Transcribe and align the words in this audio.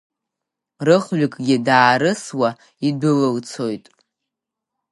Рыхҩыкгьы 0.85 1.57
даарысуа 1.67 2.49
идәылылцоит. 2.87 3.85